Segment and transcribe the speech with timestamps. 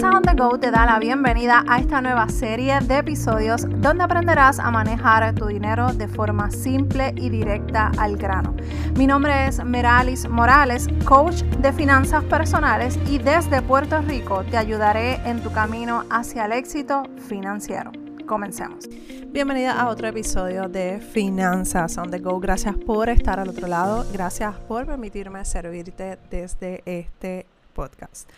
[0.00, 4.02] Finanzas on the Go te da la bienvenida a esta nueva serie de episodios donde
[4.02, 8.56] aprenderás a manejar tu dinero de forma simple y directa al grano.
[8.96, 15.16] Mi nombre es Meralis Morales, coach de finanzas personales y desde Puerto Rico te ayudaré
[15.28, 17.92] en tu camino hacia el éxito financiero.
[18.26, 18.88] Comencemos.
[19.26, 22.40] Bienvenida a otro episodio de Finanzas on the Go.
[22.40, 24.06] Gracias por estar al otro lado.
[24.14, 27.44] Gracias por permitirme servirte desde este
[27.74, 28.30] podcast.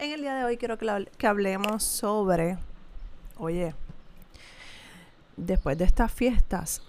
[0.00, 2.56] En el día de hoy quiero que, hablemos sobre,
[3.36, 3.74] oye,
[5.36, 6.80] después de estas fiestas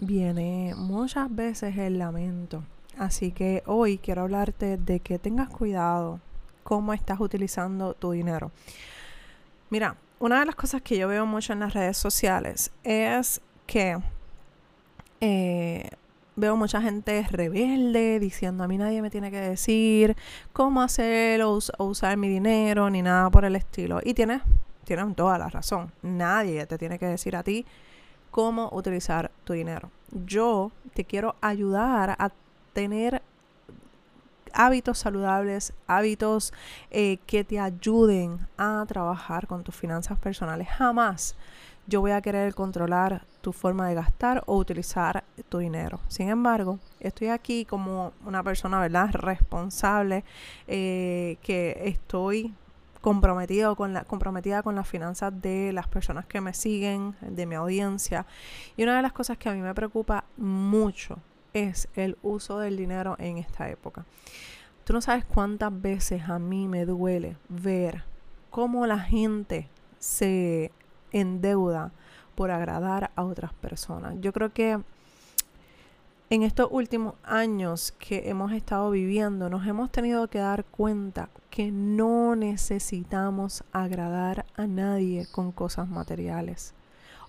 [0.00, 2.62] viene muchas veces el lamento.
[2.98, 6.20] Así que hoy quiero hablarte de que tengas cuidado
[6.62, 8.52] cómo estás utilizando tu dinero.
[9.70, 13.98] Mira, una de las cosas que yo veo mucho en las redes sociales es que
[15.22, 15.88] eh,
[16.38, 20.16] veo mucha gente rebelde diciendo a mí nadie me tiene que decir
[20.52, 24.00] cómo hacer o, usar mi dinero ni nada por el estilo.
[24.04, 24.42] Y tienes,
[24.84, 25.92] tienen toda la razón.
[26.02, 27.66] Nadie te tiene que decir a ti
[28.30, 29.90] cómo utilizar tu dinero.
[30.12, 32.30] Yo te quiero ayudar a
[32.72, 33.20] tener
[34.52, 36.52] hábitos saludables, hábitos
[36.90, 40.68] eh, que te ayuden a trabajar con tus finanzas personales.
[40.68, 41.34] Jamás
[41.88, 46.00] yo voy a querer controlar tu forma de gastar o utilizar tu dinero.
[46.08, 49.10] Sin embargo, estoy aquí como una persona, ¿verdad?
[49.12, 50.22] Responsable,
[50.66, 52.54] eh, que estoy
[53.00, 57.54] comprometido con la, comprometida con las finanzas de las personas que me siguen, de mi
[57.54, 58.26] audiencia.
[58.76, 61.18] Y una de las cosas que a mí me preocupa mucho
[61.54, 64.04] es el uso del dinero en esta época.
[64.84, 68.04] Tú no sabes cuántas veces a mí me duele ver
[68.50, 70.70] cómo la gente se
[71.12, 71.92] en deuda
[72.34, 74.14] por agradar a otras personas.
[74.20, 74.80] Yo creo que
[76.30, 81.72] en estos últimos años que hemos estado viviendo nos hemos tenido que dar cuenta que
[81.72, 86.74] no necesitamos agradar a nadie con cosas materiales.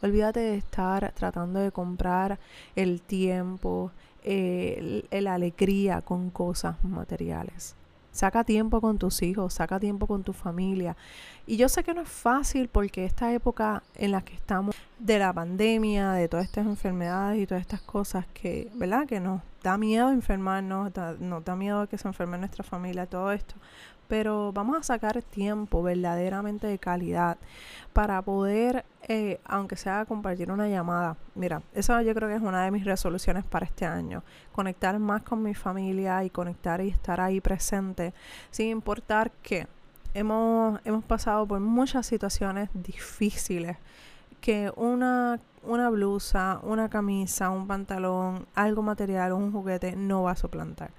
[0.01, 2.39] Olvídate de estar tratando de comprar
[2.75, 3.91] el tiempo,
[4.23, 7.75] la alegría con cosas materiales.
[8.19, 10.97] Saca tiempo con tus hijos, saca tiempo con tu familia.
[11.47, 15.19] Y yo sé que no es fácil porque esta época en la que estamos de
[15.19, 19.07] la pandemia, de todas estas enfermedades y todas estas cosas que, ¿verdad?
[19.07, 23.55] Que nos da miedo enfermarnos, nos da miedo que se enferme nuestra familia, todo esto
[24.09, 27.37] pero vamos a sacar tiempo verdaderamente de calidad
[27.93, 31.15] para poder, eh, aunque sea compartir una llamada.
[31.35, 34.23] Mira, eso yo creo que es una de mis resoluciones para este año.
[34.51, 38.15] Conectar más con mi familia y conectar y estar ahí presente,
[38.49, 39.67] sin importar que
[40.15, 43.77] hemos, hemos pasado por muchas situaciones difíciles
[44.39, 50.35] que una, una blusa, una camisa, un pantalón, algo material un juguete no va a
[50.35, 50.91] suplantar.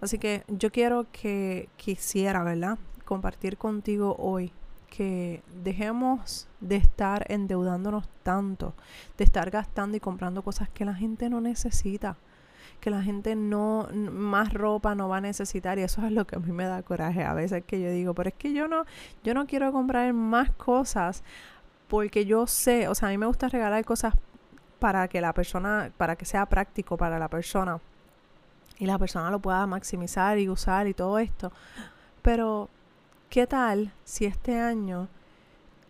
[0.00, 2.78] Así que yo quiero que quisiera, ¿verdad?
[3.04, 4.52] Compartir contigo hoy
[4.94, 8.74] que dejemos de estar endeudándonos tanto,
[9.18, 12.16] de estar gastando y comprando cosas que la gente no necesita,
[12.80, 16.36] que la gente no, más ropa no va a necesitar y eso es lo que
[16.36, 18.84] a mí me da coraje a veces que yo digo, pero es que yo no,
[19.24, 21.24] yo no quiero comprar más cosas
[21.88, 24.14] porque yo sé, o sea, a mí me gusta regalar cosas
[24.78, 27.80] para que la persona, para que sea práctico para la persona
[28.78, 31.52] y la persona lo pueda maximizar y usar y todo esto.
[32.22, 32.68] Pero,
[33.30, 35.08] ¿qué tal si este año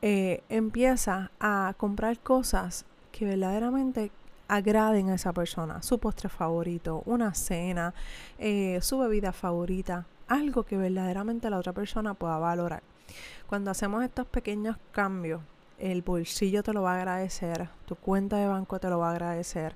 [0.03, 4.11] eh, empieza a comprar cosas que verdaderamente
[4.49, 5.83] agraden a esa persona?
[5.83, 7.95] Su postre favorito, una cena,
[8.39, 12.83] eh, su bebida favorita, algo que verdaderamente la otra persona pueda valorar.
[13.47, 15.41] Cuando hacemos estos pequeños cambios,
[15.79, 19.13] el bolsillo te lo va a agradecer, tu cuenta de banco te lo va a
[19.13, 19.75] agradecer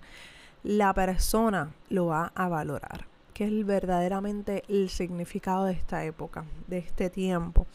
[0.63, 6.79] la persona lo va a valorar, que es verdaderamente el significado de esta época, de
[6.79, 7.67] este tiempo.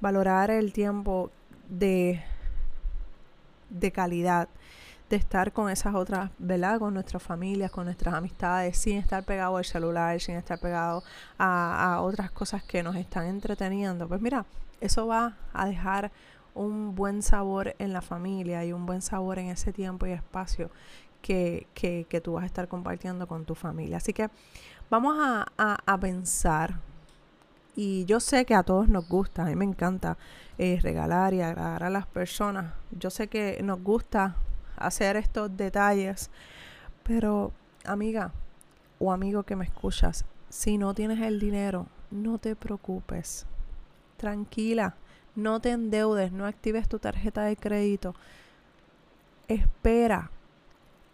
[0.00, 1.30] Valorar el tiempo
[1.68, 2.22] de,
[3.70, 4.48] de calidad,
[5.10, 6.78] de estar con esas otras, ¿verdad?
[6.78, 11.04] Con nuestras familias, con nuestras amistades, sin estar pegado al celular, sin estar pegado
[11.36, 14.08] a, a otras cosas que nos están entreteniendo.
[14.08, 14.46] Pues mira,
[14.80, 16.10] eso va a dejar
[16.54, 20.70] un buen sabor en la familia y un buen sabor en ese tiempo y espacio
[21.22, 23.98] que, que, que, tú vas a estar compartiendo con tu familia.
[23.98, 24.28] Así que
[24.90, 25.46] vamos a,
[25.86, 26.80] a, pensar,
[27.74, 30.18] y yo sé que a todos nos gusta, a mí me encanta
[30.58, 32.74] eh, regalar y agradar a las personas.
[32.90, 34.36] Yo sé que nos gusta
[34.76, 36.30] hacer estos detalles,
[37.04, 37.52] pero
[37.84, 38.32] amiga
[38.98, 43.46] o amigo que me escuchas, si no tienes el dinero, no te preocupes.
[44.16, 44.94] Tranquila,
[45.34, 48.14] no te endeudes, no actives tu tarjeta de crédito.
[49.48, 50.30] Espera,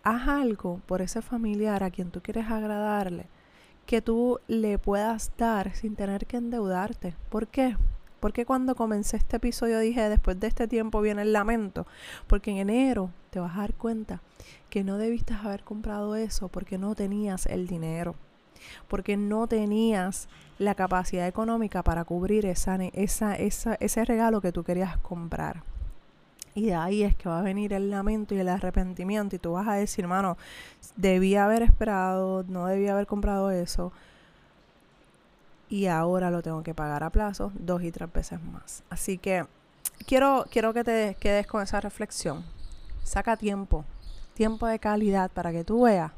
[0.03, 3.27] haz algo por ese familiar a quien tú quieres agradarle
[3.87, 7.15] que tú le puedas dar sin tener que endeudarte.
[7.31, 7.75] ¿Por qué?
[8.21, 11.87] Porque cuando comencé este episodio dije, después de este tiempo viene el lamento,
[12.27, 14.21] porque en enero te vas a dar cuenta
[14.69, 18.15] que no debiste haber comprado eso porque no tenías el dinero,
[18.89, 20.29] porque no tenías
[20.59, 25.63] la capacidad económica para cubrir esa, esa, esa, ese regalo que tú querías comprar.
[26.55, 29.53] Y de ahí es que va a venir el lamento y el arrepentimiento y tú
[29.53, 30.37] vas a decir, hermano,
[30.97, 33.93] debía haber esperado, no debía haber comprado eso
[35.69, 38.83] y ahora lo tengo que pagar a plazo dos y tres veces más.
[38.91, 39.47] Así que
[40.07, 42.45] quiero, quiero que te quedes con esa reflexión.
[43.05, 43.85] Saca tiempo,
[44.35, 46.13] tiempo de calidad para que tú veas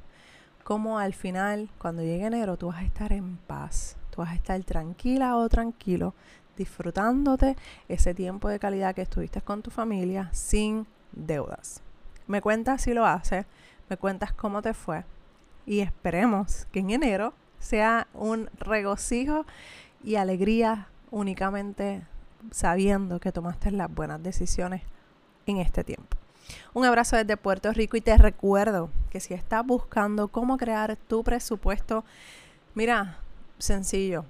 [0.65, 4.35] cómo al final, cuando llegue enero, tú vas a estar en paz, tú vas a
[4.35, 6.15] estar tranquila o tranquilo,
[6.57, 7.57] disfrutándote
[7.89, 11.83] ese tiempo de calidad que estuviste con tu familia sin deudas.
[12.27, 13.47] Me cuentas si lo haces,
[13.89, 15.05] me cuentas cómo te fue
[15.67, 19.47] y esperemos que en enero sea un regocijo
[20.03, 22.03] y alegría únicamente
[22.51, 24.83] sabiendo que tomaste las buenas decisiones
[25.47, 26.20] en este tiempo.
[26.75, 31.25] Un abrazo desde Puerto Rico y te recuerdo que si estás buscando cómo crear tu
[31.25, 32.05] presupuesto,
[32.75, 33.19] mira,
[33.59, 34.25] sencillo,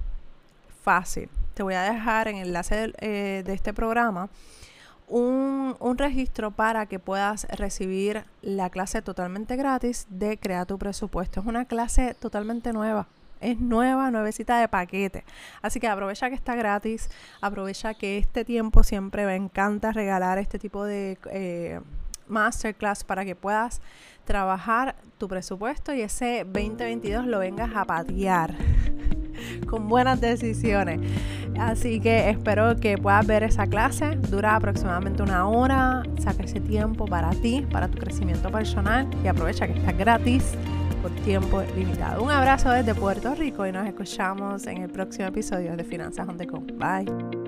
[0.82, 1.28] fácil.
[1.54, 4.30] Te voy a dejar en el enlace de, eh, de este programa
[5.08, 11.40] un, un, registro para que puedas recibir la clase totalmente gratis de Crea tu presupuesto.
[11.40, 13.08] Es una clase totalmente nueva
[13.40, 15.24] es nueva, nuevecita de paquete.
[15.62, 20.58] Así que aprovecha que está gratis, aprovecha que este tiempo siempre me encanta regalar este
[20.58, 21.80] tipo de eh,
[22.30, 23.80] masterclass para que puedas
[24.24, 28.54] trabajar tu presupuesto y ese 2022 lo vengas a patear
[29.68, 31.00] con buenas decisiones.
[31.58, 34.16] Así que espero que puedas ver esa clase.
[34.16, 36.02] Dura aproximadamente una hora.
[36.18, 40.54] Saca ese tiempo para ti, para tu crecimiento personal y aprovecha que está gratis
[41.02, 42.22] por tiempo limitado.
[42.22, 46.36] Un abrazo desde Puerto Rico y nos escuchamos en el próximo episodio de Finanzas on
[46.36, 46.60] the Go.
[46.60, 47.39] Bye.